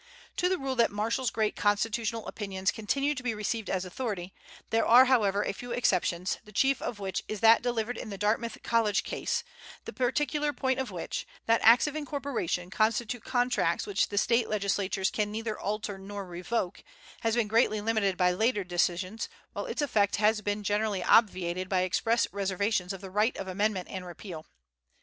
To 0.37 0.49
the 0.49 0.57
rule 0.57 0.75
that 0.77 0.89
Marshall's 0.91 1.29
great 1.29 1.55
constitutional 1.55 2.25
opinions 2.25 2.71
continue 2.71 3.13
to 3.13 3.21
be 3.21 3.35
received 3.35 3.69
as 3.69 3.85
authority, 3.85 4.33
there 4.71 4.83
are, 4.83 5.05
however, 5.05 5.43
a 5.43 5.53
few 5.53 5.71
exceptions, 5.73 6.39
the 6.43 6.51
chief 6.51 6.81
of 6.81 6.97
which 6.97 7.23
is 7.27 7.39
that 7.41 7.61
delivered 7.61 7.99
in 7.99 8.09
the 8.09 8.17
Dartmouth 8.17 8.63
College 8.63 9.03
Case, 9.03 9.43
the 9.85 9.93
particular 9.93 10.53
point 10.53 10.79
of 10.79 10.89
which 10.89 11.27
that 11.45 11.61
acts 11.63 11.85
of 11.85 11.95
incorporation 11.95 12.71
constitute 12.71 13.23
contracts 13.23 13.85
which 13.85 14.09
the 14.09 14.17
State 14.17 14.49
legislatures 14.49 15.11
can 15.11 15.31
neither 15.31 15.59
alter 15.59 15.99
nor 15.99 16.25
revoke 16.25 16.83
has 17.19 17.35
been 17.35 17.47
greatly 17.47 17.79
limited 17.79 18.17
by 18.17 18.31
later 18.31 18.63
decisions, 18.63 19.29
while 19.53 19.67
its 19.67 19.83
effect 19.83 20.15
has 20.15 20.41
been 20.41 20.63
generally 20.63 21.03
obviated 21.03 21.69
by 21.69 21.81
express 21.81 22.27
reservations 22.33 22.91
of 22.91 23.01
the 23.01 23.11
right 23.11 23.37
of 23.37 23.47
amendment 23.47 23.87
and 23.87 24.03
repeal. 24.07 24.47